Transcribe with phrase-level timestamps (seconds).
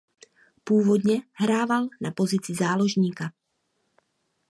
[0.63, 3.31] Původně hrával na pozici záložníka.